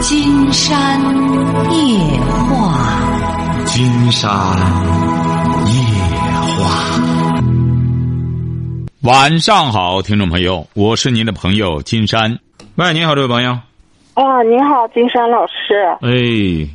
[0.00, 0.98] 金山
[1.70, 2.72] 夜话，
[3.66, 4.30] 金山
[5.66, 5.72] 夜
[6.56, 6.64] 话。
[9.02, 12.38] 晚上好，听众朋友，我是您的朋友金山。
[12.76, 13.50] 喂，您好，这位朋友。
[14.14, 15.74] 啊，您好，金山老师。
[16.00, 16.08] 哎，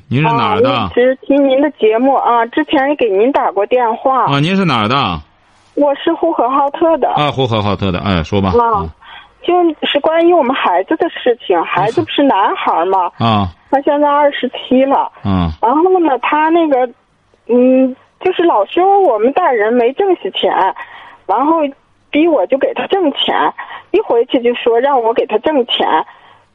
[0.07, 0.71] 您是哪儿的？
[0.71, 4.26] 啊、一直听您的节目啊，之前也给您打过电话。
[4.26, 4.96] 啊，您是哪儿的？
[5.73, 7.10] 我是呼和浩特的。
[7.16, 8.50] 啊，呼和浩特的，哎，说吧。
[8.50, 8.86] 啊，
[9.46, 9.54] 就
[9.86, 11.61] 是关于我们孩子的事情。
[11.64, 13.11] 孩子不是男孩嘛？
[13.20, 13.48] 啊。
[13.70, 15.11] 他现在二十七了。
[15.24, 15.50] 嗯。
[15.61, 16.89] 然后呢，他那个，
[17.47, 20.51] 嗯，就是老说我们大人没挣下钱，
[21.28, 21.61] 然后
[22.10, 23.54] 逼我就给他挣钱，
[23.92, 25.87] 一回去就说让我给他挣钱。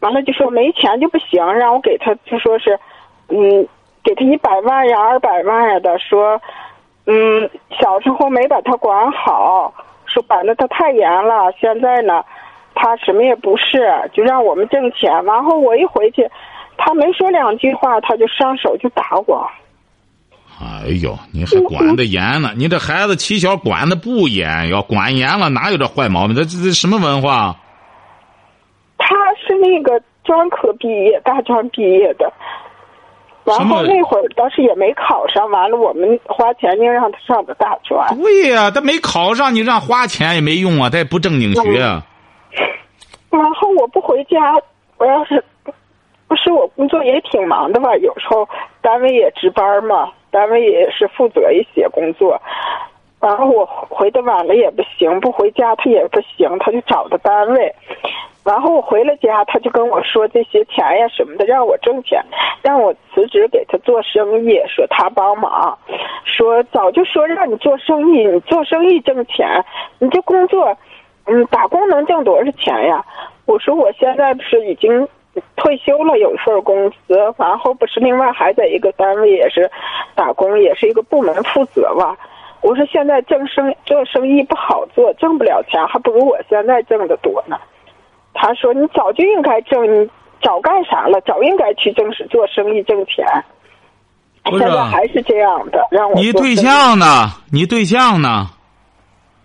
[0.01, 2.79] 完了就说没钱就不行，让我给他就说是，
[3.29, 3.69] 嗯，
[4.03, 6.41] 给他一百万呀、二百万呀的，说，
[7.05, 9.75] 嗯，小时候没把他管好，
[10.07, 11.53] 说管的他太严了。
[11.61, 12.25] 现在呢，
[12.75, 15.11] 他什么也不是，就让我们挣钱。
[15.25, 16.29] 然后我一回去，
[16.77, 19.47] 他没说两句话，他就上手就打我。
[20.61, 22.53] 哎呦，你还管得严呢？
[22.55, 26.37] 你这孩子起小管的不严，要管严了哪有这坏毛病？
[26.37, 27.57] 这这这什么文化？
[28.99, 32.31] 他是那个专科毕业，大专毕业的，
[33.45, 38.07] 然后那会儿倒是也没考上，完了我们花钱硬让他上的大专。
[38.19, 41.83] 对呀、他没考上，你让花钱也没用啊，他也不正经学。
[41.83, 42.03] 嗯
[43.31, 44.61] 然后我不回家，
[44.99, 45.43] 我要是
[46.29, 48.49] 不是我工作也挺忙的吧，有时候
[48.81, 52.41] 单位也值班嘛，单位也是负责一些工作。
[53.21, 57.75] 然后我回的晚了也不行，不回家他也不行，他就找的单位。
[58.43, 62.19] 然后我回了家，他就跟我说这些钱呀什么的，让我挣钱，
[62.63, 65.79] 让我辞职给他做生意，说他帮忙，
[66.25, 69.63] 说早就说让你做生意，你做生意挣钱，
[69.99, 70.75] 你这工作，
[71.27, 73.05] 嗯，打工能挣多少钱呀？
[73.47, 75.09] 我说我现在不是已经
[75.57, 79.71] 退休了，有一份工资，然后不是另外还在一个单位也是
[80.15, 82.17] 打工，也是一个部门负责吧。
[82.63, 87.57] 我说现在挣生做生意不好做，挣不了钱，还不如我现在挣的多呢。
[88.35, 90.09] 他说：“你早就应该挣，你
[90.43, 91.21] 早干啥了？
[91.23, 93.27] 早应该去正式做生意挣钱。
[94.45, 97.31] 现在还是这样的，让我你对象呢？
[97.51, 98.47] 你对象呢？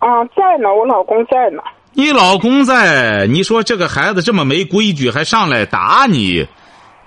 [0.05, 1.63] 啊在呢，我老公在呢。
[1.93, 6.47] 你老公在，你说这个孩子这么没规矩，还上来打你，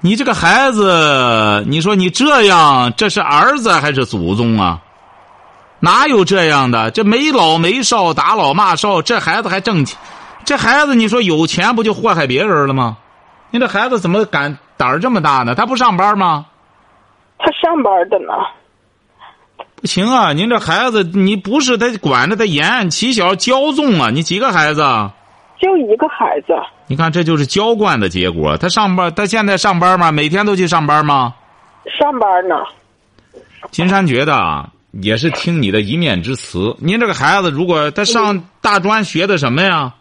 [0.01, 4.81] 你这个孩子，你说你这样，这是儿子还是祖宗啊？
[5.79, 6.91] 哪有这样的？
[6.91, 9.97] 这没老没少，打老骂少，这孩子还挣钱，
[10.45, 12.97] 这孩子你说有钱不就祸害别人了吗？
[13.51, 15.55] 你这孩子怎么敢胆儿这么大呢？
[15.55, 16.47] 他不上班吗？
[17.39, 18.33] 他上班的呢。
[19.81, 20.33] 不行啊！
[20.33, 24.11] 您这孩子，你不是他管着他严，起小骄纵啊！
[24.11, 24.83] 你几个孩子？
[25.61, 26.55] 就一个孩子，
[26.87, 28.57] 你看，这就是娇惯的结果。
[28.57, 30.13] 他上班，他现在上班吗？
[30.13, 31.35] 每天都去上班吗？
[31.99, 32.55] 上班呢。
[33.71, 36.77] 金山觉得啊，也是听你的一面之词。
[36.79, 39.95] 您这个孩子，如果他上大专学的什么呀？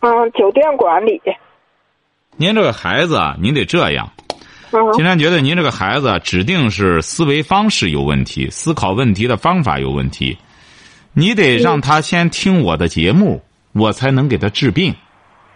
[0.00, 1.20] 嗯，酒店管理。
[2.36, 4.10] 您这个孩子啊，您得这样。
[4.72, 10.36] 嗯金山觉得您这个孩子啊指定是思维方式有问题，思考问题的方法有问题。
[11.12, 13.40] 你得让他先听我的节目，
[13.72, 14.94] 我才能给他治病。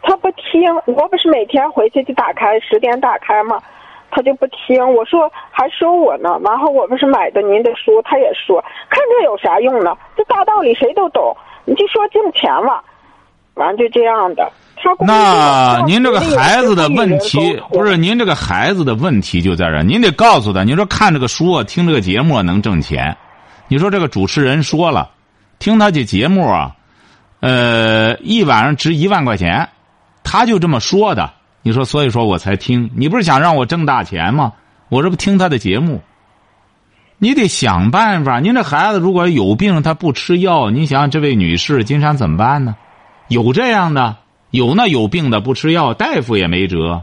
[0.03, 3.61] 他不听，我不是每天回去就打开十点打开吗？
[4.11, 6.41] 他就不听，我说还说我呢。
[6.43, 9.97] 然后我不是买的您的书，他也说看这有啥用呢？
[10.17, 12.83] 这大道理谁都懂，你就说挣钱了，
[13.55, 14.51] 完就这样的。
[15.01, 17.39] 那您这个孩子的问题
[17.71, 23.17] 不是您这个孩子的问题就在这儿，您得告诉他，你说看这个书啊，听这个节目啊能挣钱。
[23.69, 25.11] 你说这个主持人说了，
[25.59, 26.75] 听他这节目啊，
[27.41, 29.69] 呃，一晚上值一万块钱，
[30.25, 31.31] 他就这么说的。
[31.63, 32.91] 你说，所以说我才听。
[32.97, 34.53] 你不是想让我挣大钱吗？
[34.89, 36.01] 我这不听他的节目。
[37.19, 38.41] 你得想办法。
[38.41, 42.75] 您这孩子如果有病，他不吃药，你想这位女士金山怎么办呢？
[43.29, 44.17] 有这样的，
[44.51, 47.03] 有那有病的不吃药，大夫也没辙。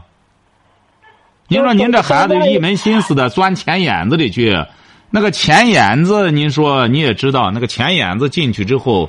[1.48, 4.66] 您说您这孩子一门心思的钻钱眼子里去，
[5.10, 9.08] 那个钱眼子，您说你也知道，那个钱眼子进去之后，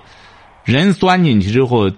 [0.63, 1.91] 人钻进去之后，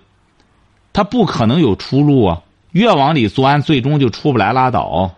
[0.93, 2.41] 他不可能有出路啊！
[2.71, 5.11] 越往里钻，最终就出不来拉倒。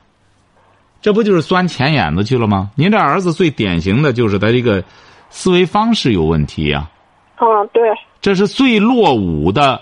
[1.01, 2.71] 这不就是钻钱眼子去了吗？
[2.75, 4.83] 您这儿子最典型的就是他这个
[5.29, 6.89] 思维方式有问题呀、
[7.37, 7.81] 嗯，对，
[8.21, 9.81] 这是最落伍的、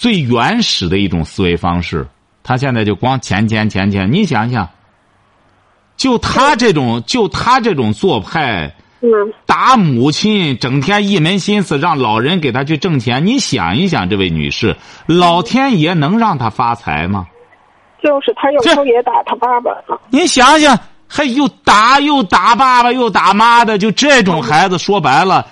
[0.00, 2.06] 最原始的一种思维方式。
[2.44, 4.68] 他现在就光钱钱钱钱，你想想，
[5.96, 9.08] 就他这种，就他这种做派，嗯，
[9.44, 13.26] 打母亲，整天一门心思让老人给他去挣钱。
[13.26, 17.26] 你想一想，这位女士，老天爷能让他发财吗？
[18.00, 19.98] 就是他有时候也打他爸爸呢。
[20.10, 20.78] 你想想，
[21.08, 25.44] 还又打又打爸爸又打妈的，就这种孩子，说白了，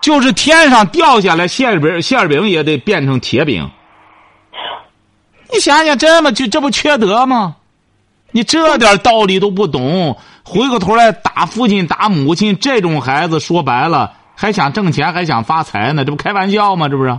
[0.00, 3.70] 就是天上掉下来馅饼，馅饼也得变成铁饼。
[5.52, 7.56] 你想想，这么就这不缺德吗？
[8.30, 16.88] 你这点道理都不懂，回过头来打父亲打母亲，这种孩子说白了还想挣钱还想发财呢，这不开玩笑吗？
[16.88, 17.18] 这不是？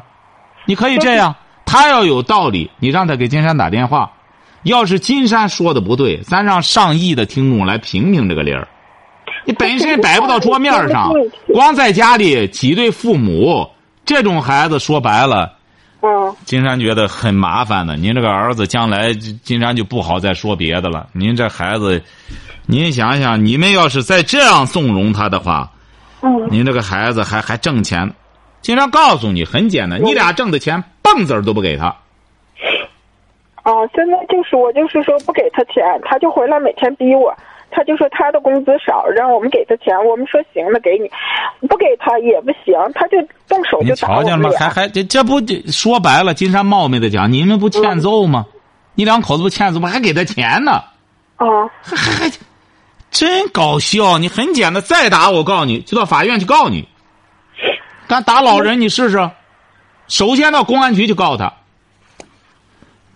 [0.65, 1.35] 你可以这样，
[1.65, 4.11] 他要有道理，你让他给金山打电话。
[4.61, 8.67] 要是金山说的不对，咱让上亿的听众来评评这个理儿。
[9.45, 11.11] 你本身摆不到桌面上，
[11.53, 13.67] 光在家里挤兑父母，
[14.05, 15.53] 这种孩子说白了，
[16.01, 17.95] 嗯，金山觉得很麻烦的。
[17.95, 21.07] 您这个儿子将来，金山就不好再说别的了。
[21.13, 22.01] 您这孩子，
[22.65, 25.71] 您想想，你们要是再这样纵容他的话，
[26.21, 28.13] 嗯，您这个孩子还还挣钱，
[28.61, 31.95] 金山告诉你很简单，你俩挣的钱蹦子儿都不给他。
[33.65, 37.35] 哦，现在就是我就是说不给他钱，他就回来每天逼我，
[37.71, 41.09] 他就说他的工资少，让我们给他钱，我们说行，那给你，
[41.67, 43.17] 不给他也不行，他就
[43.47, 44.55] 动手你就打我瞧见了吗？
[44.57, 45.39] 还还这这不
[45.71, 48.45] 说白了，金山冒昧的讲，你们不欠揍吗？
[48.95, 49.89] 你两口子不欠揍吗？
[49.89, 50.83] 还给他钱呢，
[51.37, 51.47] 啊，
[51.81, 52.31] 还还还，
[53.11, 54.17] 真搞笑！
[54.17, 56.87] 你很简单，再打我告诉你，就到法院去告你。
[58.07, 59.29] 敢打老人，你试试。
[60.07, 61.53] 首先到公安局去告他。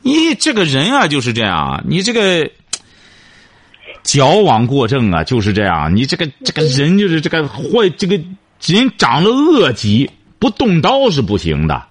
[0.03, 2.50] 你这个人啊，就是这样啊，你这个
[4.03, 5.95] 矫枉过正啊，就是这样。
[5.95, 8.15] 你这个这个人就是这个坏，这个
[8.65, 10.09] 人长了恶疾，
[10.39, 11.83] 不动刀是不行的，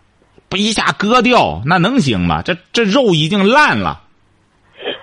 [0.49, 2.43] 不一下割掉那能行吗？
[2.43, 4.01] 这这肉已经烂了。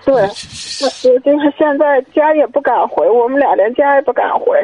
[0.05, 4.57] 对，我我就是现在家也不敢回，我们俩连家也不敢回，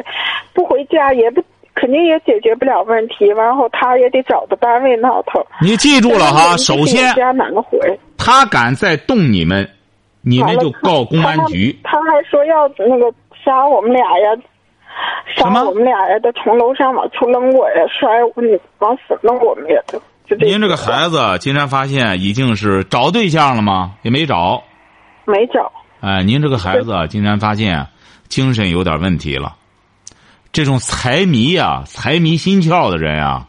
[0.52, 1.42] 不回家也不
[1.74, 5.42] 肯定也解决不了问题，然后他也得找个单位闹腾。
[5.60, 7.78] 你记住了哈，首先我家难回，
[8.16, 9.68] 他敢再动你们，
[10.28, 11.78] 你们就告公安局。
[11.84, 13.14] 他他还说要那个
[13.44, 14.36] 杀我们俩呀，
[15.36, 20.02] 杀我们俩呀，得从楼上往出扔我呀，摔嗯往死弄我们呀都。
[20.26, 23.94] 就这您这个孩子，金山发现已经是找对象了吗？
[24.02, 24.64] 也没找。
[25.24, 25.70] 没找，
[26.00, 27.86] 哎，您这个孩子，金山发现
[28.26, 29.54] 精神有点问题了。
[30.52, 33.46] 这种财迷呀、财迷心窍的人啊，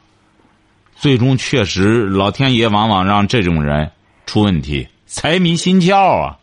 [0.93, 3.89] 最终确实老天爷往往让这种人
[4.27, 4.87] 出问题。
[5.07, 6.37] 财迷心窍啊，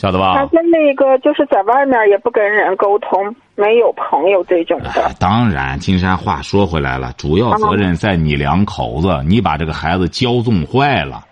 [0.00, 0.34] 晓得吧？
[0.34, 4.88] 他跟那个就是在外面也不跟人沟通，没有朋友这种的。
[4.88, 11.26] 哎当然，金山话说回来了，主要责任在你两口子，你把这个孩子骄纵坏了，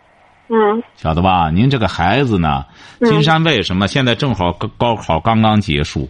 [0.50, 1.50] 嗯晓得吧？
[1.50, 2.66] 您这个孩子呢，
[3.00, 6.06] 金山为什么现在正好高高考刚刚结束？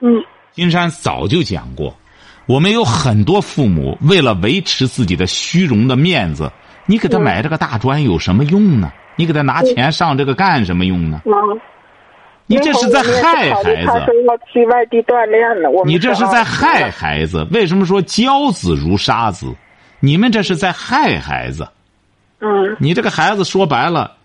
[0.00, 0.22] 嗯
[0.52, 1.92] 金山早就讲过，
[2.46, 6.48] 我们有很多父母为了维持自己的虚荣的面子，
[6.86, 8.92] 你给他买这个大专有什么用呢？
[9.16, 11.22] 你给他拿钱上这个干什么用呢？
[11.24, 11.32] 嗯，
[12.48, 17.46] 你这是在害孩子他说，要去外地锻炼呢，我你这是在害孩子。
[17.52, 19.46] 为什么说教子如杀子？
[20.00, 21.68] 你们这是在害孩子。
[22.40, 24.16] 嗯你这个孩子说白了，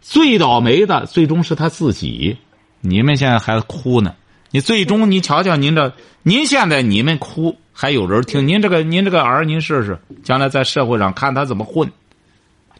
[0.00, 2.36] 最倒霉的最终是他自己。
[2.80, 4.14] 你们现在还哭呢，
[4.50, 5.92] 你最终你瞧瞧您这，
[6.22, 11.90] 您现在你们哭还有人听，您这个您这个儿您试试，将来在社会上看他怎么混，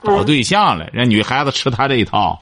[0.05, 2.41] 找对象了，人女孩子吃他这一套。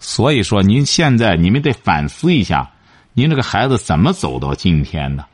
[0.00, 2.68] 所以说，您现在你们得反思一下，
[3.12, 5.24] 您这个孩子怎么走到今天的？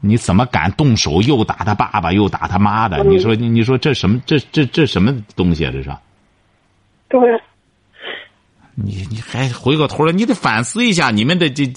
[0.00, 3.04] 你怎么敢动手又打他爸爸又打他妈的？
[3.04, 5.70] 你说你你说这什么这这这什么东西啊？
[5.70, 5.90] 这是？
[7.08, 7.20] 对，
[8.74, 11.70] 你你还回过头来，你得反思一下你们的这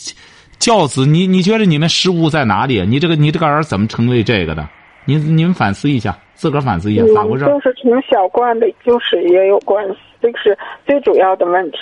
[0.58, 2.86] 教子，你你觉得你们失误在哪里？
[2.86, 4.70] 你这个你这个儿怎么成为这个的？
[5.04, 7.44] 你你们反思一下，自个儿反思一下，咋回事？
[7.44, 11.78] 嗯就是从小惯的，就是也有关系，这个是最主要的问题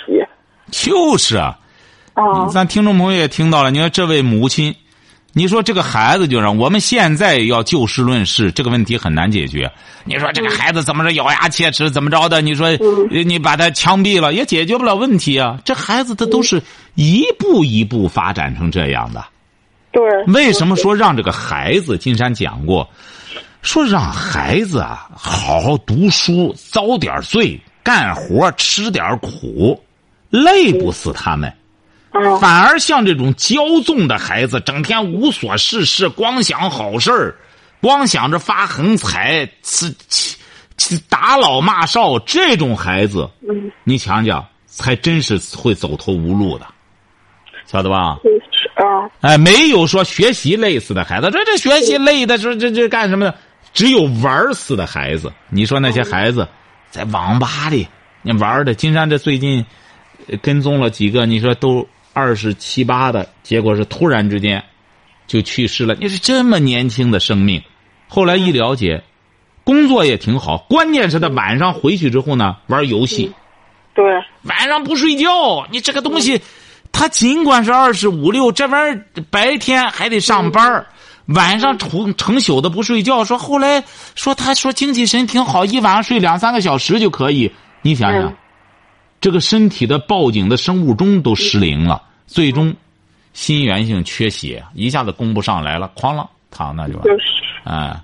[0.71, 1.55] 就是啊，
[2.15, 2.47] 啊。
[2.47, 4.75] 咱听众朋友也听到了，你说这位母亲，
[5.33, 9.71] 你说这个孩子就让我们现在要就事论事，这个问题很难解决。
[10.05, 12.41] 你说这个孩子怎么着咬牙切齿，怎么着的？
[12.41, 12.65] 你说
[13.11, 15.59] 呃你把他枪毙了，也解决不了问题啊。
[15.63, 16.59] 这孩子他都是
[16.95, 19.23] 一步一步发展成这样的。
[19.91, 20.01] 对，
[20.33, 21.95] 为什么说让这个孩子？
[21.95, 22.89] 金山讲过，
[23.61, 29.83] 说让孩子啊好好读书，遭点罪，干活吃点苦，
[30.29, 31.49] 累不死他们。
[32.13, 37.35] 嗯反而像这种骄纵的孩子，整天无所事事，光想好事儿，
[37.79, 40.35] 光想着发横财，吃吃
[40.75, 46.67] 吃打老骂少，这种孩子，嗯，你想想，才真是会走投无路的，
[47.65, 48.17] 晓得吧？
[49.21, 53.35] 哎，没有说学习累死的孩子，这这学习累的说这这干什么的？
[53.71, 55.31] 只有玩死的孩子。
[55.49, 56.45] 你说那些孩子
[56.91, 57.87] 在网吧里
[58.21, 59.65] 你玩的，金山这最近
[60.27, 64.63] 呃跟踪了几个，你说都二十七八的，结果是突然之间
[65.25, 65.95] 就去世了。
[65.99, 67.63] 你是这么年轻的生命，
[68.07, 69.01] 后来一了解，
[69.63, 73.31] 工作也挺好，关键是他晚上回去之后呢，玩游戏，
[73.95, 74.03] 对，
[74.43, 75.65] 晚上不睡觉。
[75.71, 76.41] 你这个东西，
[76.91, 80.87] 他尽管是二十五六，这玩意儿白天还得上班儿
[81.35, 83.23] 晚上成成宿的不睡觉。
[83.23, 83.83] 说后来
[84.15, 87.51] 说他说精气神挺好，一晚上睡两三个小时就可以。
[87.81, 88.33] 你想想嗯，
[89.19, 92.73] 这个身体的报警的生物钟都失灵了，最终
[93.33, 97.03] 心源性缺血，一下子供不上来了，哐啷躺那就完了。
[97.05, 97.25] 就是，
[97.63, 97.99] 哎，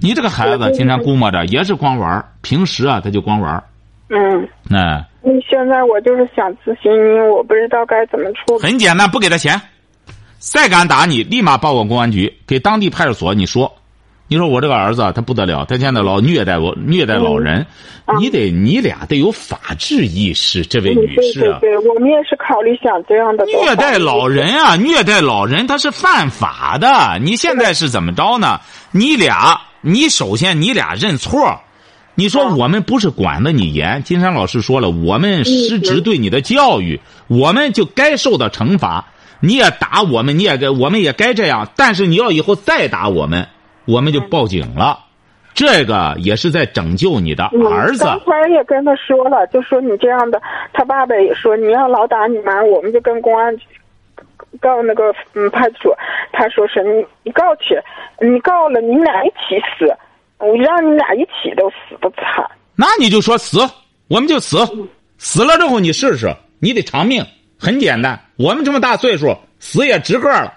[0.00, 3.64] 你这个孩子经常估摸着也是光玩儿平时啊他就光玩儿
[4.08, 4.48] 嗯。
[4.70, 5.04] 哎。
[5.26, 8.62] 你现在我就是想咨询您，我不知道该怎么处理。
[8.62, 9.58] 很简单，不给他钱，
[10.44, 13.32] 再敢打你，立马报告公安局，给当地派出所。
[13.32, 13.72] 你说，
[14.28, 17.66] 你说我这个儿子啊他不得了，他现在老虐待我，虐待老人，
[18.04, 23.46] 嗯你得你俩得有法治意识，这位女士啊，对对，我们也是考虑想这样的。
[23.46, 27.18] 虐待老人啊，虐待老人他是犯法的。
[27.22, 28.60] 你现在是怎么着呢？
[28.92, 31.58] 你俩，你首先你俩认错。
[32.16, 39.06] 你说嗯我们不是管的你严，金山老师说了，我们失职对你的教育，我们就该受到惩罚。
[39.44, 41.68] 你也打我们，你也该，我们也该这样。
[41.76, 43.46] 但是你要以后再打我们，
[43.84, 45.00] 我们就报警了。
[45.52, 48.04] 这个也是在拯救你的嗯儿子。
[48.04, 53.64] 刚才也跟他说了，就说你这样的，他爸爸也说你要老打你妈，我们就跟公安局
[54.60, 55.98] 告那个嗯派出所。
[56.32, 57.78] 他说是你你告去，
[58.20, 59.86] 你告了你们俩一起死，
[60.38, 62.44] 我让你俩一起都死的惨。
[62.74, 63.60] 那你就说死，
[64.08, 64.58] 我们就死，
[65.18, 67.24] 死了之后你试试，你得偿命，
[67.60, 68.18] 很简单。
[68.36, 70.52] 我们这么大岁数，死也值个了。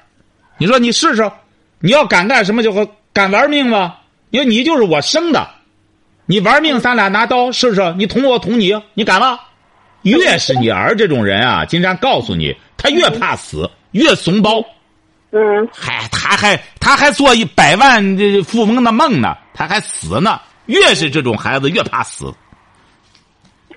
[0.58, 1.32] 你说你试试，
[1.80, 3.98] 你要敢干什么就和敢玩命吗？
[4.32, 5.48] 因为你就是我生的，
[6.26, 9.40] 你玩命，咱俩拿刀试试，你捅我捅你，你敢吗？
[10.02, 14.64] 越是你儿这种人啊，金山告诉你，他越怕死，越怂包。
[15.32, 20.40] 嗯，嗨，他还他还做一百万这富翁的梦呢，他还死呢。
[20.66, 22.34] 越是这种孩子，越怕死。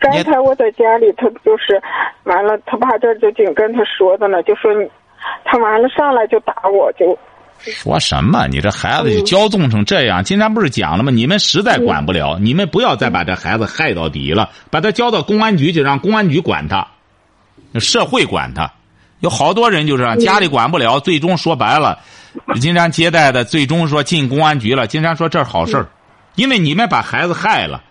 [0.00, 1.80] 刚才我在家里，他就是
[2.25, 4.88] 完了，他爸这就紧跟他说的呢，就说你，
[5.45, 7.16] 他完了上来就打我，就
[7.59, 8.47] 说什么？
[8.49, 10.25] 你这孩子就骄纵成这样？
[10.25, 11.12] 今天不是讲了吗？
[11.12, 16.88] 你们实在管不了，你们不要再把这孩子害到底了，把他交到公安局去，让公安局管他，
[17.78, 18.73] 社会管他。
[19.21, 21.99] 有好多人就是家里管不了，最终说白了，
[22.59, 24.87] 金山接待的最终说进公安局了。
[24.87, 25.87] 金山说这是好事儿，
[26.37, 27.83] 因为你们把孩子害了。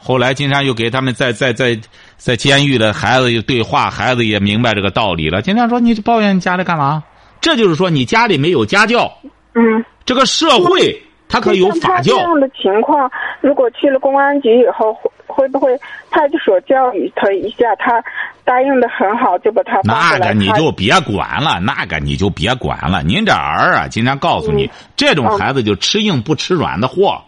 [0.00, 1.78] 后来金山又给他们在在在
[2.16, 5.42] 在监狱的孩子又对话，孩子也明白这个道理了。
[5.42, 7.02] 金山说：“你抱怨家里干嘛？
[7.40, 9.12] 这就是说你家里没有家教。
[9.54, 9.84] 嗯。
[10.04, 12.22] 这个社会他可有法教这。
[12.22, 13.10] 样的情况，
[13.42, 15.76] 如果去了公安局以后，会会不会
[16.10, 17.66] 派出所教育他一下？
[17.78, 18.02] 他
[18.44, 20.18] 答应的很好，就把他那。
[20.18, 23.02] 个你就别管了，那个你就别管了。
[23.02, 27.22] 您这儿啊，金山告诉你，嗯这种孩子就吃硬不吃软的货。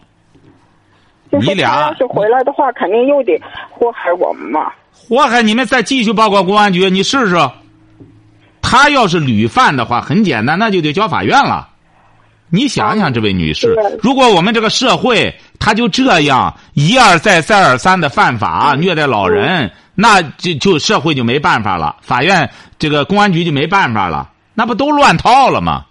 [1.31, 4.71] 就是你俩要是回来的话，肯定又得祸害我们嘛。
[4.91, 7.35] 祸害你们再继续报告公安局，你试试。
[8.61, 11.69] 他要是屡犯的话，很简单，那就得交法院了。
[12.49, 25.85] 你想想，这位女士，如果我们这个社会他就这样一而再、再而三的犯法、虐待老人，那就就社会就没办法了，法院这个公安局就没办法了，那不都乱套了吗？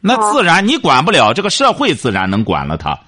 [0.00, 2.98] 那自然你管不了，这个社会自然能管了他。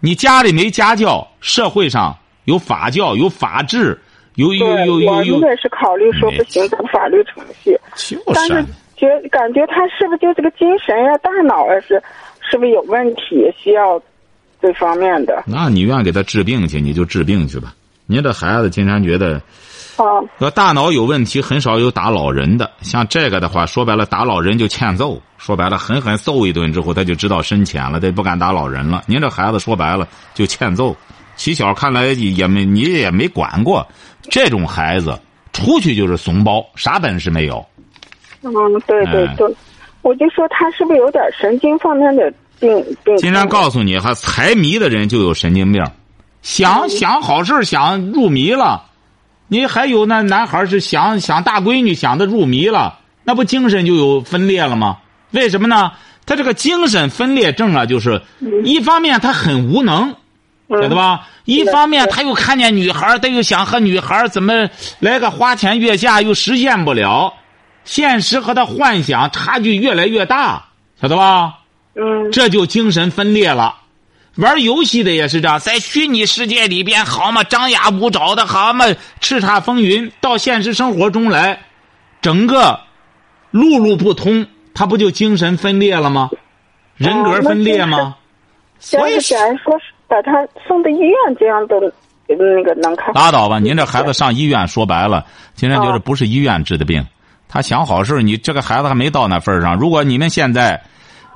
[0.00, 3.98] 你家里没家教，社会上有法教、有法治，
[4.34, 7.78] 有有有，有有有，也是考虑说不行，走法律程序。
[7.94, 8.64] 就是但是
[8.96, 12.02] 觉感觉他是不是就这个精神呀、大脑啊是
[12.50, 14.00] 是不是有问题，需要
[14.60, 17.74] 这方面的那你愿意给他治病去，你就治病去吧。
[18.06, 19.40] 您这孩子经常觉得，
[20.04, 20.22] 啊？
[20.38, 22.70] 要大脑有问题，很少有打老人的。
[22.82, 25.20] 像这个的话，说白了，打老人就欠揍。
[25.38, 29.02] 说白了，狠狠揍一顿之后，他就知道深浅了，他不敢打老人了。
[29.06, 30.96] 您这孩子说白了就欠揍。
[31.36, 33.86] 起小看来也没你也没管过，
[34.22, 35.18] 这种孩子
[35.54, 37.64] 出去就是怂包，啥本事没有。
[38.42, 38.52] 嗯，
[38.86, 39.56] 对对哎对，
[40.02, 42.68] 我就说他是不是有点神经方面的病
[43.02, 43.16] 病？
[43.16, 45.82] 经常告诉你，哈，财迷的人就有神经病，
[46.42, 48.89] 想想好事想入迷了。
[49.52, 54.98] 你还有那男孩是想想大闺女想的入迷了，那不精神就有分裂了吗？
[55.32, 55.90] 为什么呢？
[56.24, 58.22] 他这个精神分裂症啊，就是
[58.62, 60.14] 一方面他很无能，
[60.68, 61.26] 晓得吧？
[61.44, 67.34] 一方面他又看见女孩，他又想和女孩怎么来个花前月下，又实现不了，
[67.84, 70.66] 现实和他幻想差距越来越大，
[71.02, 71.58] 晓得吧？
[71.96, 73.79] 嗯这就精神分裂了。
[74.40, 78.86] 玩游戏的也是这样，在虚拟世界里边好嘛张牙舞爪的，好嘛
[79.20, 81.60] 叱咤风云，到现实生活中来，
[82.22, 82.80] 整个
[83.50, 86.30] 路路不通，他不就精神分裂了吗？
[86.96, 88.16] 人格分裂吗？
[88.78, 90.32] 所以要是既然说是把他
[90.66, 91.76] 送到医院，这样的
[92.28, 93.12] 那个能看。
[93.14, 97.04] 拉倒吧，您这孩子上医院，说白了，今天就是哦不是医院治的病。
[97.46, 99.76] 他想好事儿你这个孩子还没到那份儿上。
[99.76, 100.80] 如果你们现在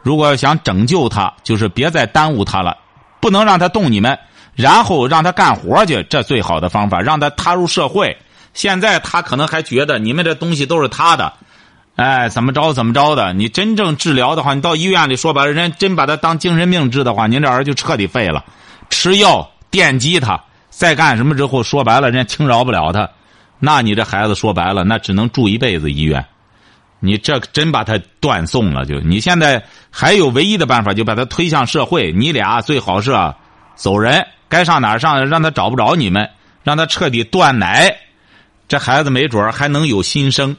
[0.03, 2.77] 如果想拯救他，就是别再耽误他了，
[3.25, 4.19] 不能让他动你们，
[4.55, 8.19] 然后让他干活去，这最好的方法，让他踏入社会。
[8.53, 11.33] 现在他可能还觉得你们这东西都是他的，
[11.97, 13.33] 哎，怎么着怎么着的。
[13.33, 18.45] 你真正治疗的话，你到医院里说白了，人家真把他当精神病治的话，您这儿就彻底废了。
[18.91, 20.39] 吃药电击他，
[20.69, 23.09] 再干什么之后，说白了，人家轻饶不了他。
[23.59, 26.23] 那你这孩子说白了，那只能住一辈子医院。
[27.05, 32.11] 你这真把他断送了，就你现在还有唯一的办法，就把他推向社会。
[32.13, 33.13] 你俩最好是，
[33.77, 36.31] 走人，该上哪儿上，让他找不着你们，
[36.63, 37.95] 让他彻底断奶。
[38.69, 40.57] 这孩子没准还能有新生，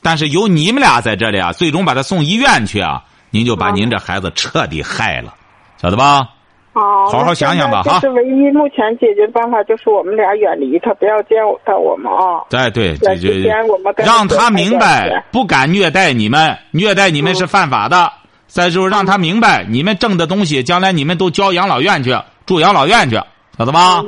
[0.00, 5.34] 但是有你们俩在这里啊，最终把他送医院去啊，您就把您这孩子彻底害了，
[5.80, 6.26] 晓得吧？
[6.74, 12.42] 哦，好好想想吧哈那现在就是唯一目前解决办法，就是我们俩远离他，不要见到我们啊。
[12.52, 18.10] 哎，对，那这这之前我们跟让他明白，不敢虐待你们，虐待你们是犯法的。
[18.46, 22.14] 再就是让他明白，你们挣的东西，将来你们都交养老院去，
[22.44, 23.16] 住养老院去，
[23.56, 24.02] 晓得吧？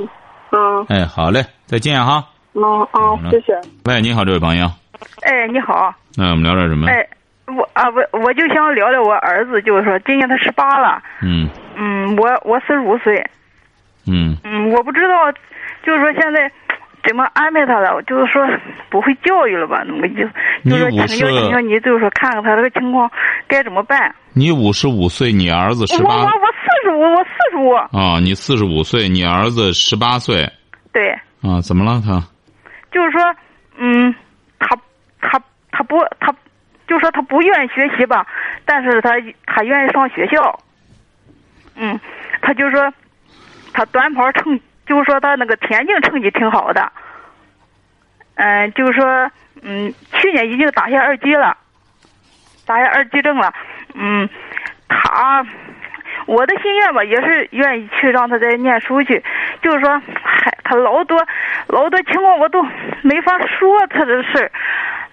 [0.53, 2.23] 嗯哎，好嘞，再见哈。
[2.53, 3.59] 嗯嗯，谢谢。
[3.87, 4.71] 喂，你好，这位朋友，
[5.23, 6.87] 哎，你好，那我们聊点什么？
[6.89, 7.07] 哎，
[7.47, 11.49] 我啊，我我就想聊聊我儿子，就是说今年他十八了，嗯。
[11.77, 13.23] 嗯，我我四十五岁，
[14.07, 14.37] 嗯。
[14.45, 15.31] 嗯，我不知道，
[15.85, 16.51] 就是说现在
[17.07, 18.47] 怎么安排他了，就是说
[18.89, 20.25] 不会教育了吧，那么就
[20.71, 23.11] 就是请教请教你，就是说看看他这个情况
[23.47, 24.15] 该怎么办。
[24.33, 30.49] 你五十五岁，你儿子我十八我我四十五，我四十五，啊，你四十五岁，你儿子十八岁。
[30.93, 31.11] 对，
[31.43, 32.23] 啊，怎么了他？
[32.91, 33.21] 就是说，
[33.77, 34.15] 嗯，
[34.61, 34.77] 他
[35.21, 35.41] 他
[35.73, 36.33] 他不他，
[36.87, 38.27] 就说他不愿意学习吧，
[38.65, 39.11] 但是他
[39.47, 40.61] 他愿意上学校。
[41.77, 41.99] 嗯，
[42.41, 42.93] 他就说
[43.73, 46.93] 他短跑成，就是说他那个田径成绩挺好的。
[48.37, 49.31] 嗯，就是说，
[49.63, 51.57] 嗯，去年已经打下二级了，
[52.67, 53.53] 打下二级证了。
[53.95, 54.29] 嗯，
[54.89, 55.47] 他
[56.27, 59.23] 我的心愿吧，也是愿意去让他再念书去，
[59.63, 61.25] 就是说，嗨，他老多
[61.69, 62.63] 老多情况我都
[63.03, 64.51] 没法说他的事儿。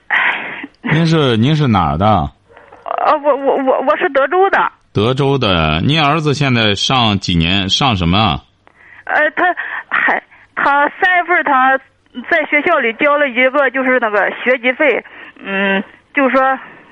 [0.07, 2.05] 唉， 您是您是哪儿的？
[2.05, 4.57] 呃，我我我我是德州的，
[4.93, 5.79] 德州的。
[5.81, 7.69] 您儿子现在上几年？
[7.69, 8.41] 上什么啊？
[9.05, 9.45] 呃，他
[9.89, 10.21] 还
[10.55, 11.77] 他三月份他
[12.29, 15.03] 在学校里交了一个就是那个学籍费，
[15.43, 16.41] 嗯，就是说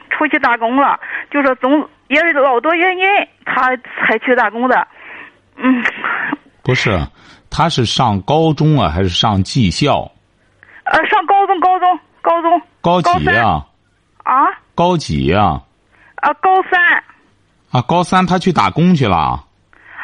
[0.10, 1.00] 出去打工了，
[1.32, 3.06] 就说总也是老多原因
[3.46, 4.88] 他才去打工的，
[5.58, 5.84] 嗯，
[6.64, 7.00] 不是，
[7.50, 10.12] 他是上高中啊，还是上技校？
[10.86, 13.64] 呃，上高中高中高中高几呀、
[14.30, 15.62] 啊高几呀、
[16.18, 16.80] 啊高三
[17.72, 17.82] 啊？
[17.88, 19.44] 高三他去打工去了？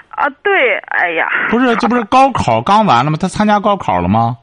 [0.09, 3.17] 啊对，哎呀，不是，这不是 高考刚完了吗？
[3.21, 4.37] 他参加高考了吗？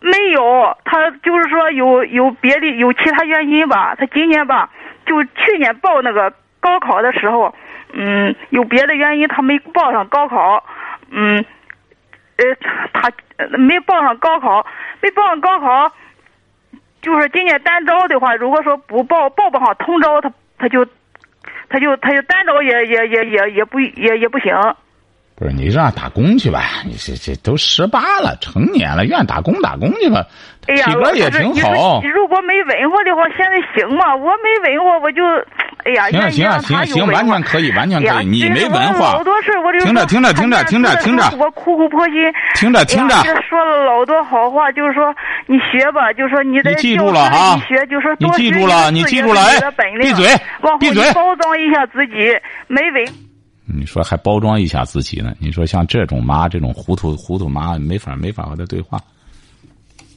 [0.00, 3.94] 没有，他就是说有有别的有其他原因吧。
[3.94, 4.68] 他今年吧，
[5.06, 7.54] 就去年报那个高考的时候，
[7.92, 10.64] 嗯，有别的原因他没报上高考，
[11.10, 11.44] 嗯，
[12.36, 12.44] 呃，
[12.92, 14.66] 他呃没报上高考，
[15.00, 15.92] 没报上高考，
[17.02, 20.84] 就是今年单招的话，如果说不报报不上通招，他他就
[21.68, 24.54] 他就他就单招也也也也也不也也不行。
[25.34, 26.62] 不是，你让打工去吧。
[26.86, 30.24] 你这这都十八了，成年了，愿打工打工去吧。
[30.68, 32.00] 哎呀，体格也挺好。
[32.02, 34.14] 如果没文化的话，现在行吗？
[34.14, 35.22] 我没文化，我就，
[35.84, 38.26] 哎呀，行了行啊愿意让行了行，完全可以，完全可以。
[38.26, 42.14] 你没文化老，多事我就听着听着听着听着听着我苦口婆心。
[42.54, 43.16] 听着听着
[43.48, 45.14] 说了老多好话，就是说
[45.46, 50.26] 你学吧，就是说你在你记教住了啊室里你学，就是说你多学一记住了个字也你记住了哎是你的本领闭嘴
[50.78, 52.14] 闭嘴包装一下自己，
[52.68, 53.04] 没文。
[53.64, 55.32] 你说还包装一下自己呢？
[55.40, 58.98] 你说像这种妈，这种糊涂糊涂妈，没法没法和她对话。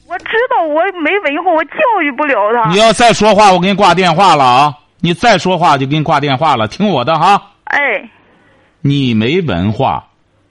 [0.08, 2.76] 我知道我没文化，我教育不了他你。
[2.78, 4.74] 要再说话，我给你挂电话了啊！
[5.00, 7.52] 你再说话就给你挂电话了，听我的哈。
[7.64, 8.10] 哎，
[8.80, 10.08] 你没文化，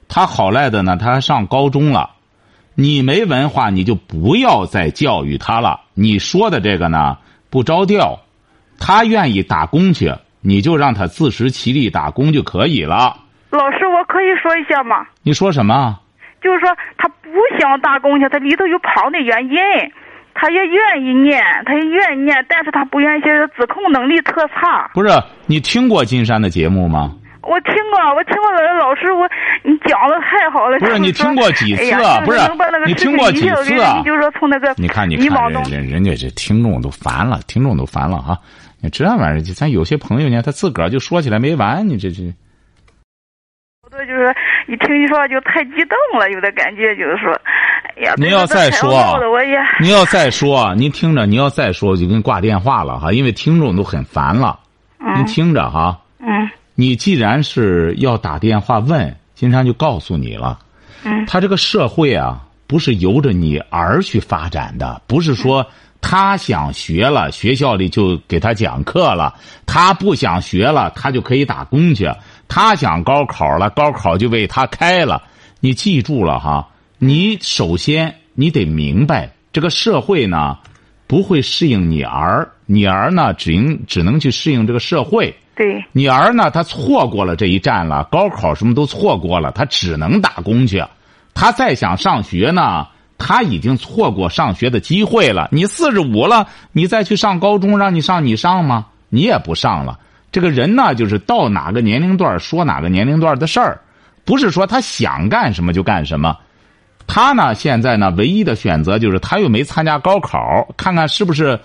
[0.08, 2.12] 他好赖的呢，他还上高中了。
[2.76, 5.82] 你没文化，你就不要再教育他了。
[5.94, 7.18] 你说的这个呢，
[7.50, 8.20] 不着调。
[8.78, 13.18] 他愿意打工去，你就让他自食其力打工就可以了。
[13.50, 15.08] 老师，我可以说一下吗？
[15.24, 15.98] 你说什么？
[16.42, 19.58] 就是说他不想打工去，他里头有旁的原因，
[20.36, 24.92] 他也愿意念，他也愿意念，但是他不愿意学，自控能力特差。
[24.94, 25.10] 不是
[25.48, 27.16] 你听过金山的节目吗？
[27.42, 29.30] 我听过，我听过老师，我
[29.64, 30.78] 你讲的太好了。
[30.80, 31.94] 不是你听过几次？
[32.04, 32.20] 啊？
[32.26, 32.40] 不是
[32.86, 34.02] 你听过几次啊？
[34.04, 38.38] 就是说从那个你看，你看人人人家这听众都烦了，听众都烦了啊。
[38.82, 42.34] 你这玩意儿，咱有些朋友呢，他自个儿就说起来没完，你这这。
[43.84, 44.34] 好多就是
[44.68, 47.32] 一听一说就太激动了，有的感觉就是说，
[47.98, 49.20] 哎呀，你要再说，
[49.80, 54.60] 您要再说，您听着，您要再说，我就给你挂电话了哈，因为听众都很烦了。
[55.00, 55.16] 嗯。
[55.16, 56.00] 您听着哈。
[56.20, 56.28] 嗯。
[56.76, 60.60] 你既然是要打电话问，金山就告诉你了。
[61.04, 61.26] 嗯。
[61.26, 65.66] 他这个社会啊，不是由着你儿去发展的，不是说。
[66.08, 69.34] 他想学了，学校里就给他讲课了；
[69.66, 72.08] 他不想学了，他就可以打工去。
[72.48, 75.24] 他想高考了，高考就为他开了。
[75.62, 80.58] 你记住了哈，你首先你得明白，这个社会呢
[81.08, 85.36] 不会适应你儿，你儿呢只应只能去适应这个社会。
[85.56, 90.84] 对，你儿呢他错过了这一站了，高考什么都错过了，他只能打工去。
[91.34, 92.88] 他再想上学呢。
[93.18, 95.48] 他已经错过上学的机会了。
[95.54, 98.88] 你四十五了，你再去上高中，让你上你上吗？
[99.08, 99.98] 你也不上了。
[100.34, 103.80] 这个人呢，就是到哪个年龄段说哪个年龄段的事儿，
[104.26, 106.38] 不是说他想干什么就干什么。
[107.08, 111.60] 他呢，现在呢，唯一的选择就是他又没参加高考，看看是不是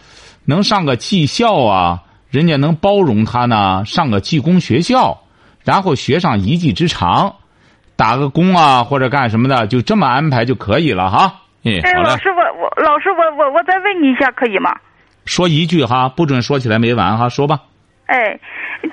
[0.45, 2.03] 能上个技校啊？
[2.29, 5.19] 人家能包容他呢，上个技工学校，
[5.65, 7.35] 然后学上一技之长。
[7.97, 11.35] 打个工啊，或者干什么的，就这么安排就可以了哈。
[11.65, 11.73] 哎，
[12.03, 14.75] 老师，我我老师，我我我再问你一下，可以吗？
[15.27, 17.61] 说一句哈，不准说起来没完哈，说吧。
[18.11, 18.39] 哎，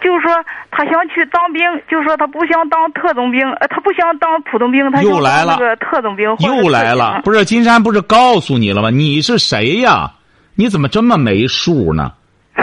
[0.04, 0.32] 就是说
[0.70, 5.58] 他想去当兵，就是说他不想当特种兵，呃，他不想当普通兵，他又来了。
[5.60, 8.92] 那个特种兵又来了，不是金山不是告诉你了吗？
[8.92, 10.12] 你是谁呀？
[10.54, 12.14] 你怎么这么没数呢？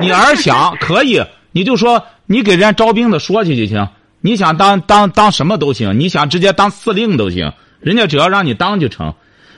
[0.01, 1.21] 你儿想 可以，
[1.53, 3.89] 你就说你给人家招兵的说去就行。
[4.21, 9.13] 你想当当当什么都行，你想直接当司令都行，人家只要让你当就成。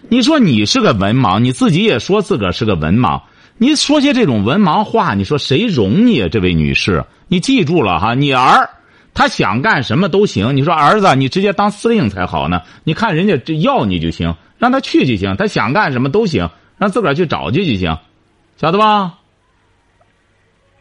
[0.09, 3.21] 你说你是个文盲，你自己也说自个儿是个文盲，
[3.59, 6.29] 你说些这种文盲话，你说谁容你啊？
[6.29, 8.69] 这位女士，你记住了哈，你儿
[9.15, 10.55] 他想干什么都行。
[10.57, 12.61] 你说儿子，你直接当司令才好呢。
[12.85, 17.97] 你看人家这要你就行，让他去就行，他想干什么都行，让自个儿去找去就行，
[18.57, 19.15] 晓得吧？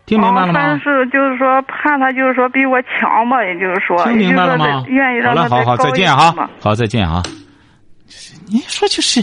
[0.05, 0.53] 听明白了吗？
[0.53, 4.83] 但是就是说，怕他就是说比我强吧，也就是说，听明白了吗？
[4.87, 7.23] 愿意让他好了，好好再见哈，好再见哈。
[8.47, 9.19] 你说就是，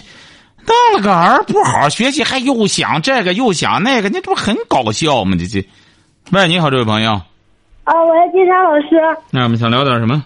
[0.66, 5.36] 当了个儿不好好学习，还又想这个又想那个，你这不很搞笑吗？
[5.38, 5.66] 这这。
[6.32, 7.12] 喂，你好，这位朋友。
[7.84, 9.00] 啊，我是金山老师。
[9.30, 10.22] 那我们想聊点什么？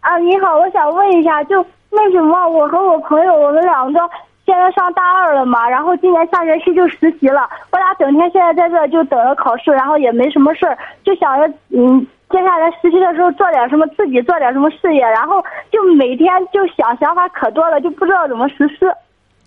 [0.00, 4.00] 啊，你好，我想问一下，就为什么我和我朋友，我们两个。
[4.46, 7.46] 现在上大二了嘛，然后今年下学期就实习了。
[7.70, 18.90] 我俩整天现在在这就等着考试，然后也没什么事儿，就想着嗯，接下来实习的时候做点什么，自己做点什么事业，然后就每天就想想法可多了，就不知道怎么实施。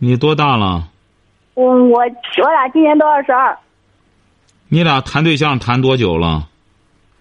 [0.04, 0.86] 你多大了？
[1.54, 3.56] 我我我俩今年都二十二。
[4.68, 6.48] 你俩谈对象谈多久了？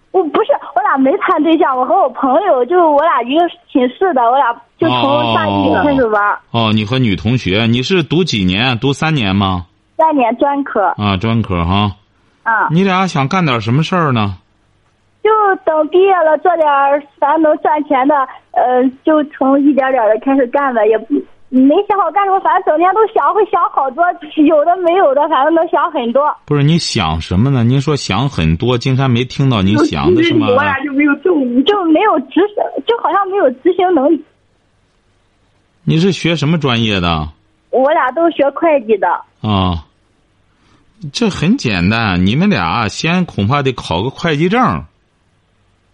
[0.09, 3.41] 我不是，我俩没谈对象，我和我朋友就我俩一个
[3.71, 6.39] 寝室的，我俩就从大一开始玩。
[6.49, 8.79] 哦，你和女同学，你是读几年？
[8.79, 9.67] 读三年吗？
[9.95, 10.87] 三年专科。
[10.97, 11.91] 啊，专科哈。
[12.41, 12.67] 啊。
[12.71, 14.37] 你俩想干点什么事儿呢？
[15.23, 15.29] 就
[15.63, 16.67] 等毕业了，做点
[17.19, 18.15] 反正能赚钱的，
[18.53, 21.13] 呃，就从一点点的开始干呗，也不。
[21.53, 24.05] 没想好干什么，反正整天都想，会想好多，
[24.37, 26.33] 有的没有的，反正能想很多。
[26.45, 27.61] 不是你想什么呢？
[27.61, 30.47] 您说想很多，金山没听到您想的什么？
[30.47, 34.23] 我俩就没有动，就没有执行，就好像没有执行能力。
[35.83, 37.27] 你是学什么专业的？
[37.69, 39.09] 我俩都学会计的。
[39.41, 39.85] 啊，
[41.11, 44.85] 这很简单，你们俩先恐怕得考个会计证。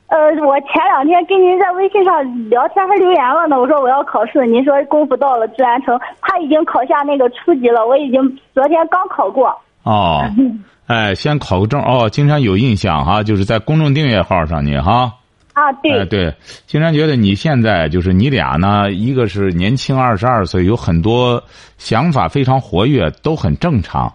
[0.07, 3.59] 呃，我前两天跟您在微信上聊天还留言了呢。
[3.59, 5.99] 我说我要考试，您说功夫到了自然成。
[6.21, 8.21] 他已经考下那个初级了，我已经
[8.53, 9.49] 昨天刚考过。
[9.83, 10.23] 哦，
[10.87, 12.09] 哎，先考个证哦。
[12.09, 15.11] 经常有印象哈，就是在公众订阅号上你哈。
[15.51, 15.99] 啊，对。
[15.99, 16.33] 哎，对，
[16.65, 21.43] 经常觉得你现在就是你俩呢，一个是年轻二十二岁，有很多
[21.77, 24.09] 想法非常活跃，都很正常。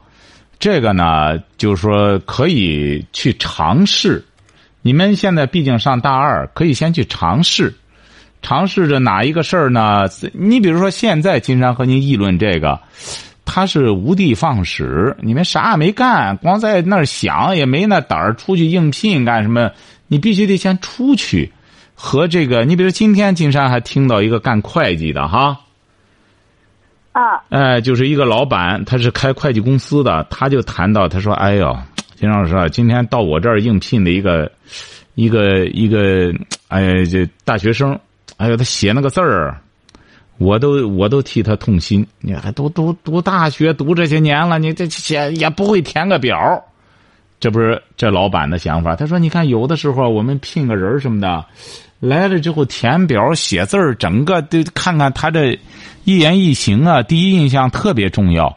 [0.58, 4.24] 这个呢，就是说可以去尝试。
[4.82, 7.72] 你们现在毕竟上大二，可以先去尝试，
[8.42, 10.08] 尝试着哪一个事儿呢？
[10.32, 12.80] 你比如说，现在金山和您议论这个，
[13.44, 19.70] 他是无的放矢，你们啥也没干，光在那儿想，也没那胆儿出去应聘干什么？
[20.08, 21.52] 你必须得先出去，
[21.94, 25.60] 和这个，你比如今天金山还听到一个干会计的哈，
[27.12, 31.78] 啊，哎，就是一个老板，他是开会计公司的，他就谈到，他说：“哎呦。”
[32.22, 34.48] 金老师啊，今天到我这儿应聘的一个，
[35.16, 36.32] 一个一个，
[36.68, 37.98] 哎，这大学生，
[38.36, 39.58] 哎呦，他写那个字儿，
[40.38, 42.06] 我都我都替他痛心。
[42.20, 46.64] 你还读读读大学，读这些年了，你这写也不会填个表，
[47.40, 48.94] 这不是这老板的想法。
[48.94, 51.44] 他说：“你看，有的时候我们聘个人什么的，
[51.98, 55.58] 来了之后填表写字儿，整个都看看他这
[56.04, 58.56] 一言一行啊，第一印象特别重要。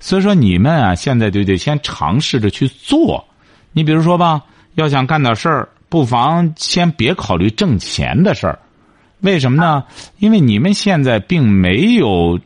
[0.00, 3.24] 所以说，你们啊，现在就得先尝试着去做。
[3.72, 4.42] 你比如说吧，
[4.74, 8.58] 要想干点事儿。”不妨先别考虑挣钱的事儿，
[9.20, 9.82] 为什么呢？
[10.18, 12.38] 因为你们现在并没有，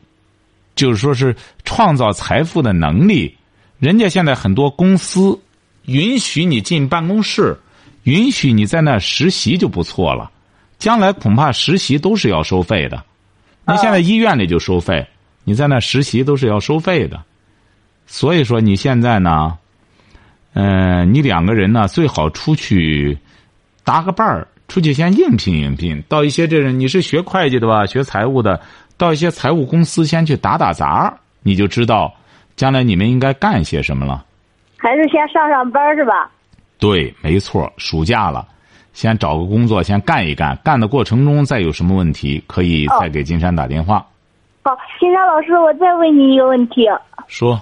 [0.75, 1.35] 就是说是
[1.65, 3.35] 创造财富的能力。
[3.79, 5.37] 人家现在很多公司
[5.87, 7.59] 允许你进办公室，
[8.03, 10.31] 允许你在那实习就不错了。
[10.79, 13.03] 将来恐怕实习都是要收费的。
[13.65, 15.05] 那现在医院里就收费，
[15.43, 17.21] 你在那实习都是要收费的。
[18.05, 19.57] 所以说你现在呢，
[20.53, 23.17] 嗯，你两个人呢最好出去。
[23.85, 28.57] 搭个伴儿出去先应聘应聘，到一些这种你是学会计的吧，学财务的，
[28.95, 32.09] 到一些财务公司先去打打杂，你就知道
[32.55, 34.23] 将来你们应该干些什么了。
[34.77, 36.31] 还是先上上班是吧？
[36.79, 37.69] 对，没错。
[37.75, 38.47] 暑假了，
[38.93, 43.97] 先找个工作先干一干，干的过程中再有什么问题，可以再给金山打电话。
[44.63, 46.87] 好，金山老师，我再问你一个问题。
[47.27, 47.61] 说。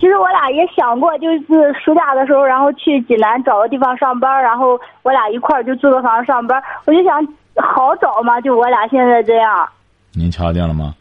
[0.00, 6.62] 其实我俩也想过，就是暑假的时候，然后去济南找个地方上班，然后我俩一块儿就租个房上班。
[6.84, 7.20] 我就想
[7.56, 9.68] 好找吗，就我俩现在这样。
[10.12, 10.94] 您瞧见了吗？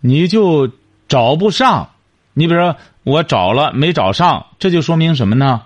[0.00, 0.70] 你就
[1.06, 1.90] 找不上。
[2.32, 5.62] 你比如说，我找了没找上，这就说明什么呢？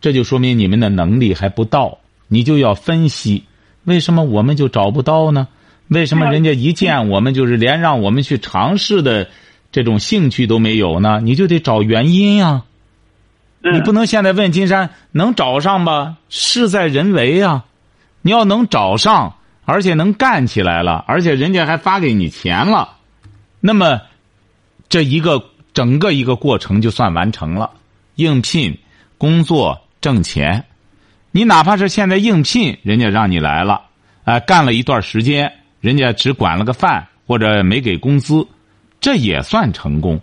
[0.00, 1.98] 这就说明你们的能力还不到。
[2.28, 3.44] 你就要分析，
[3.84, 5.48] 为什么我们就找不到呢？
[5.88, 9.26] 为什么人家一见我们就是连让我们去尝试的？
[9.72, 12.62] 这种兴趣都没有呢，你就得找原因呀。
[13.64, 16.16] 你不能现在问金山能找上吧？
[16.28, 17.64] 事在人为呀。
[18.20, 22.96] 你要能找上，而且能干起来了，而且人家还发给你钱了，
[23.58, 24.00] 那么
[24.88, 27.70] 这一个整个一个过程就算完成了。
[28.16, 28.78] 应聘
[29.18, 30.66] 工作挣钱，
[31.30, 33.82] 你哪怕是现在应聘，人家让你来了，
[34.24, 38.46] 啊，干了一段时间，人家只管了个饭或者没给工资。
[39.02, 40.18] 这也算成功，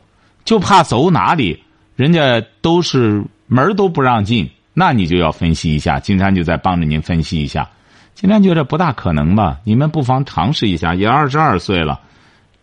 [0.46, 1.62] 就怕走哪里，
[1.98, 6.00] 人家都是门都不让进，那你就要分析一下。
[6.00, 7.70] 金山就在帮着您分析一下。
[8.16, 9.60] 金山觉得不大可能吧？
[9.66, 10.96] 你们不妨尝试一下。
[10.96, 12.00] 也二十二岁了，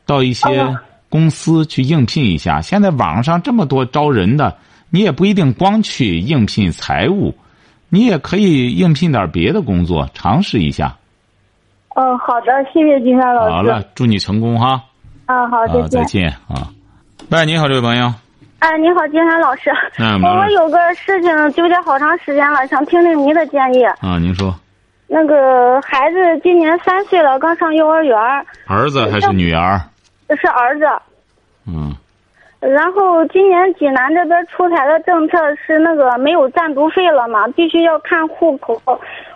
[0.07, 0.77] 到一些
[1.11, 2.63] 公司去应聘一下。
[2.63, 4.57] 现在网上这么多招人的，
[4.89, 7.35] 你也不一定光去应聘财务，
[7.91, 10.97] 你也可以应聘点别的工作，尝试一下。
[11.95, 13.53] 嗯，好的，谢谢金山老师。
[13.53, 14.83] 好了，祝你成功哈。
[15.27, 15.89] 啊，好，再见。
[15.91, 16.71] 再见啊！
[17.31, 18.13] 喂，你好，这位朋友。
[18.61, 19.71] 哎，你好，金山老师。
[19.99, 23.83] 嗯，我我有个事情纠结好长时间了，想听听您的建议。
[23.85, 24.55] 啊，您说。
[25.09, 28.17] 那个孩子今年三岁了，刚上幼儿园。
[28.67, 29.81] 儿子还是女儿？
[30.41, 30.85] 是儿子。
[31.67, 31.95] 嗯。
[32.61, 38.81] 然后今年济南这边出台的政策是那个没有暂读费了嘛，必须要看户口。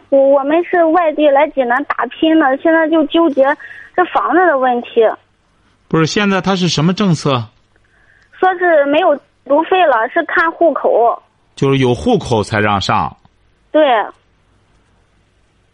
[0.08, 3.44] 我我们是外地来济南打拼的，现在就纠结
[3.94, 5.04] 这房子的问题。
[5.90, 7.42] 不是，现在他是什么政策？
[8.38, 9.12] 说是没有
[9.44, 11.20] 读费了，是看户口。
[11.56, 13.16] 就是有户口才让上。
[13.72, 13.82] 对。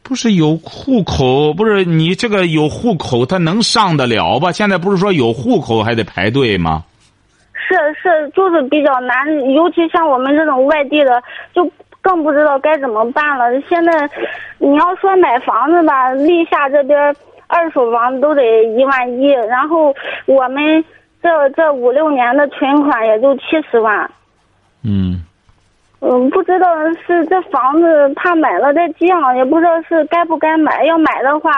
[0.03, 4.51] 不是有户口，不是你这个有户口，他能上得了吧？
[4.53, 6.83] 现在不是说有户口还得排队吗？
[7.53, 13.61] 是是，就是比较难，尤其像我们这种外地的，就更不知道该怎么办了。
[13.69, 14.09] 现在
[14.57, 17.15] 你要说买房子吧，立夏这边。
[17.47, 19.95] 二手房都得一万一，然后
[20.27, 20.85] 我们
[21.23, 24.11] 这这五六年的存款也就七十万。
[24.83, 25.23] 嗯。
[26.01, 26.67] 嗯，不知道
[27.07, 30.85] 是这房子怕买了再降，也不知道是该不该买。
[30.85, 31.51] 要买的话，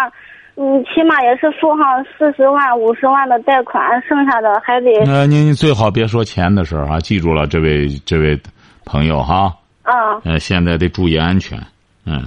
[0.54, 4.90] 嗯，起码也是付上四十万、五十万的贷款，剩下的还得。
[5.04, 7.00] 那您最好别说钱的事儿啊！
[7.00, 8.40] 记住了，这位这位
[8.84, 9.52] 朋友哈。
[9.82, 10.22] 啊。
[10.24, 11.58] 呃，现在得注意安全，
[12.06, 12.22] 嗯。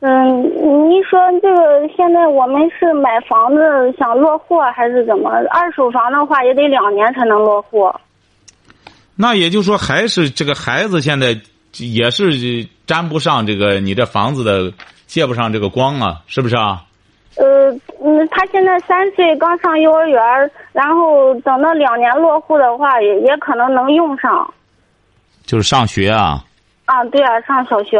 [0.00, 0.42] 嗯，
[0.88, 3.60] 您说这个现在我们是买房子
[3.98, 5.28] 想落户还是怎么？
[5.50, 7.92] 二手房的话也得两年才能落户。
[9.16, 11.36] 那也就是说，还是这个孩子现在
[11.78, 14.72] 也是沾不上这个你这房子的
[15.06, 16.84] 借不上这个光啊，是不是啊？
[17.36, 20.20] 呃，嗯，他现在三岁，刚上幼儿园，
[20.72, 24.48] 然后等到两年落户的话，也也可能能用上。
[25.44, 26.44] 就是上学啊。
[26.84, 27.98] 啊，对啊，上小学。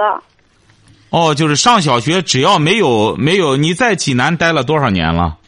[1.11, 5.39] 哦，就是上小学，只要没有没有你在济南待了多少年了？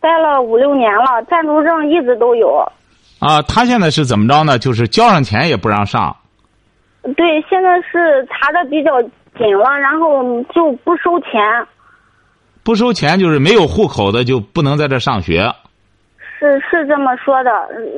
[0.00, 2.66] 待了五六年了，暂住证一直都有。
[3.18, 4.58] 啊，他现在是怎么着呢？
[4.58, 6.16] 就是交上钱也不让上。
[7.16, 9.02] 对，现在是查的比较
[9.36, 11.32] 紧了，然后就不收钱。
[12.62, 15.52] 不收钱就是没有户口的就不能在这上学。
[16.38, 17.50] 是是这么说的，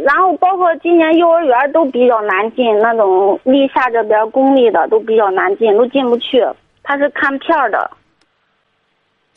[0.04, 6.42] 然后包括今年幼儿园都比较难进，那种立夏这边公立的都比较难进，都进不去。
[6.82, 7.90] 他是看片儿的，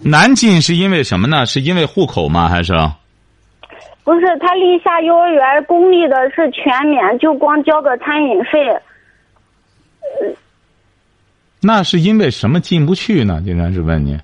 [0.03, 1.45] 难进是因为什么呢？
[1.45, 2.47] 是因为户口吗？
[2.47, 2.73] 还是？
[4.03, 8.59] 不是他立下幼儿园公立的是全免，就光交个餐饮费。
[10.19, 10.35] 呃
[11.65, 13.41] 那是因为什么进不去呢？
[13.45, 14.19] 经常是问你。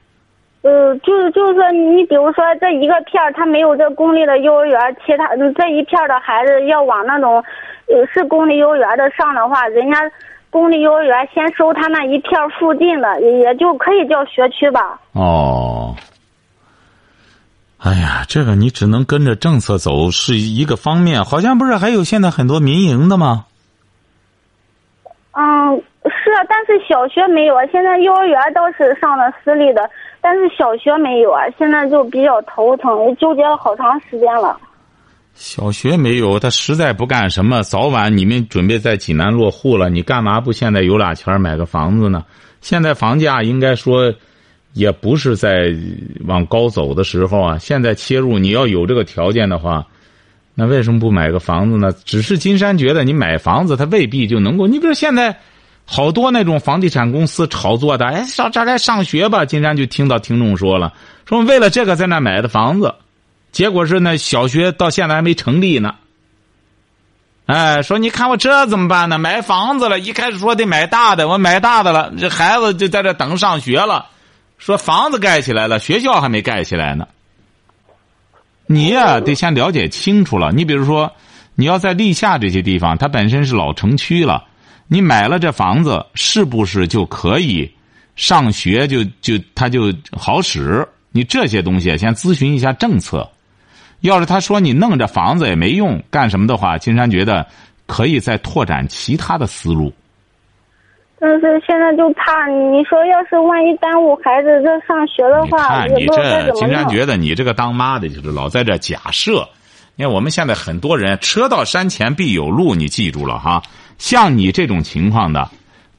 [0.62, 7.42] 呃，就是就是说，你比如说这一个片儿，他没有这公立的幼儿园，其他这一片儿的孩子要往那种，
[7.88, 9.98] 呃，是公立幼儿园的上的话，人家
[10.50, 15.00] 公立幼儿园先收他那一片儿附近的，也也就可以叫学区吧。
[15.14, 15.96] 哦。
[17.78, 23.46] 哎呀，这个你只能跟着政策走是一个方面，好像不是还有现在很多民营的吗？
[25.32, 27.66] 嗯，是，但是小学没有啊。
[27.72, 29.90] 现在幼儿园倒是上了私立的。
[30.22, 34.60] 但是小学没有啊，现在就比较头疼，纠结了好长时间了。
[35.36, 37.64] 小学没有，他实在不干什么。
[37.64, 42.24] 早晚你们准备在济南落户了，你干嘛不现在有俩钱买个房子呢？
[42.62, 44.14] 现在房价应该说，
[44.74, 45.74] 也不是在
[46.26, 47.58] 往高走的时候啊。
[47.58, 49.86] 现在切入，你要有这个条件的话，
[50.56, 51.92] 那为什么不买个房子呢？
[52.06, 54.68] 只是金山觉得你买房子，他未必就能够。
[54.68, 55.38] 你比如现在。
[55.92, 59.44] 好多那种房地产公司炒作的，哎，上这来上学吧。
[59.44, 60.94] 金山就听到听众说了，
[61.26, 62.94] 说为了这个在那买的房子，
[63.52, 65.96] 结果是那小学到现在还没成立呢。
[67.46, 69.18] 哎，说你看我这怎么办呢？
[69.18, 74.06] 买房子了，一开始说得买大的，我买大的了，这孩子就在这等上学了。
[74.60, 77.08] 说房子盖起来了，学校还没盖起来呢。
[78.68, 80.52] 你呀，得先了解清楚了。
[80.52, 81.12] 你比如说，
[81.56, 84.44] 你要在历下这些地方，它本身是老城区了。
[84.88, 87.74] 你买了这房子，是不是就可以
[88.16, 88.88] 上学？
[88.88, 90.88] 就就它就好使？
[91.12, 93.28] 你这些东西先咨询一下政策。
[94.02, 97.46] 要是他说你弄这房子也没用，干什么的话，金山觉得
[97.86, 99.94] 可以再拓展其他的思路。
[101.22, 109.46] 但是现在就怕你说，要是万一耽误孩子这上学的话，你这金山觉得你这个当妈的，就是老在这假设。
[109.96, 113.62] 你看我们现在很多人，车到山前必有路，你记住了哈。
[113.98, 115.50] 像你这种情况的，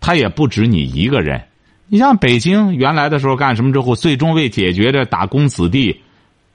[0.00, 1.38] 他也不止你一个人。
[1.86, 6.00] 你像北京原来的时候干什么之后，最终为解决这打工子弟，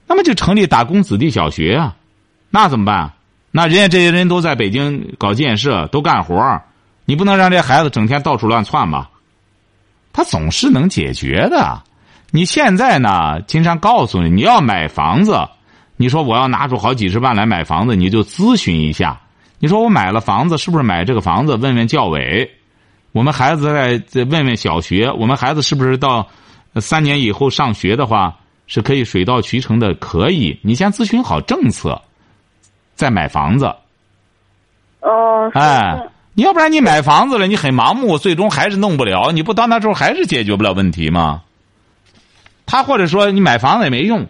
[0.08, 1.96] 那么就成立打工子弟小学啊。
[2.50, 3.12] 那怎么办？
[3.52, 6.62] 那人家这些人都在北京搞建设，都干活
[7.06, 9.10] 你不能让这孩子整天到处乱窜吧？
[10.12, 11.82] 他总是能解决的。
[12.32, 13.40] 你现在呢？
[13.48, 15.48] 经常告诉你，你要买房子，
[15.96, 19.22] 你说我要拿出好几十万来买房子，你就咨询一下。
[19.60, 21.56] 你说我买了房子，是不是买这个房子？
[21.56, 22.50] 问问教委，
[23.14, 26.28] 我们孩子在在问问小学，我们孩子是不是到
[26.82, 28.36] 三年以后上学的话，
[28.68, 29.94] 是可以水到渠成的？
[29.96, 32.02] 可以，你先咨询好政策，
[32.96, 33.66] 再买房子。
[35.02, 39.32] 哦，哎，你要不然你买房子了，你很盲目，最终还是弄不了。
[39.32, 41.44] 你不到那时候还是解决不了问题吗？
[42.66, 44.28] 他或者说你买房子也没用，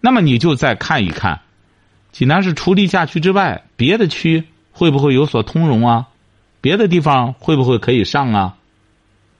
[0.00, 1.40] 那么你就再看一看，
[2.12, 4.44] 济南市除地下区之外，别的区。
[4.78, 6.06] 会不会有所通融啊？
[6.60, 8.56] 别的地方会不会可以上啊？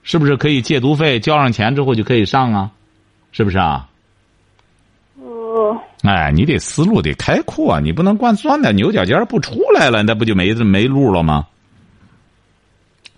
[0.01, 2.71] 是不是可以借读费交上钱之后就可以上啊？
[3.31, 3.86] 是不是啊？
[5.57, 5.81] 哦。
[6.03, 11.47] 哎，你得思路得开阔，你不能光钻在牛角尖不出来了，那不就没没路了吗？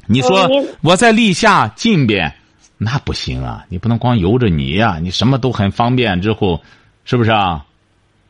[0.08, 0.50] 你说
[0.82, 2.34] 我在立夏近边，
[2.78, 3.64] 那不行啊！
[3.70, 6.62] 你不能光由着你呀，你什么都很方便之后，
[7.06, 7.66] 是不是啊？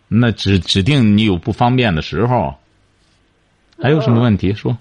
[0.10, 2.54] 那指指定你有不方便的时候。
[3.82, 4.78] 还有什么问题说？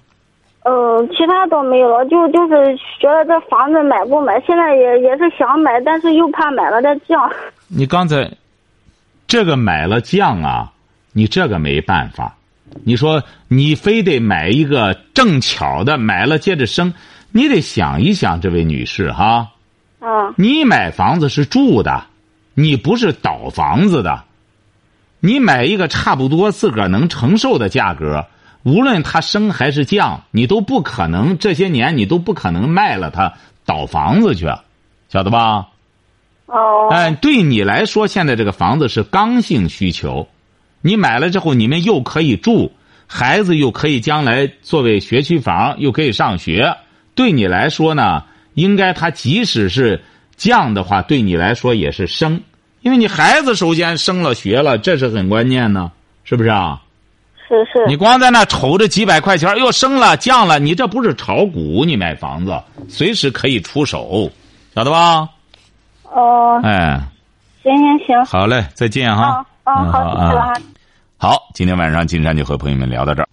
[0.64, 4.40] 嗯，其他倒没有了，就就是觉得这房子买不买？
[4.40, 7.30] 现在也也是想买，但是又怕买了再降。
[7.68, 8.28] 你刚才
[9.28, 10.72] 这个买了降啊，
[11.12, 12.34] 你这个没办法。
[12.82, 16.94] 你说你非得买一个正巧的，买了接着升，
[17.30, 19.50] 你得想一想，这位女士哈。
[20.00, 20.32] 啊。
[20.36, 22.06] 你买房子是住的，
[22.54, 24.24] 你不是倒房子的。
[25.20, 28.26] 你买一个差不多自个儿能承受的价格。
[28.62, 33.34] 无论它升还是降，你都不可能这些年你都不可能卖了它
[33.66, 34.46] 倒房子去，
[35.08, 35.68] 晓得吧？
[36.48, 36.88] 哦。
[36.90, 40.28] 哎，对你来说，现在这个房子是刚性需求，
[40.82, 42.72] 你买了之后，你们又可以住，
[43.06, 46.76] 孩子又可以将来作为学区房，又可以上学。
[47.14, 48.24] 对你来说呢，
[48.54, 50.02] 应该它即使是
[50.36, 52.42] 降的话，对你来说也是升，
[52.82, 55.90] 因为你孩子首先升了学了，这是很关键呢，
[56.24, 56.82] 是不是啊？
[57.48, 61.82] 是是，你光在那瞅着几百块钱又升了降了，你这不是炒股？
[61.84, 62.54] 你买房子
[62.88, 64.30] 随时可以出手，
[64.74, 65.28] 晓得吧？
[66.12, 67.00] 哦，哎，
[67.62, 69.44] 行，行行行，好嘞，再见哈。
[69.64, 70.54] 好，嗯好啊谢谢了哈。
[71.18, 73.28] 好，今天晚上金山就和朋友们聊到这儿。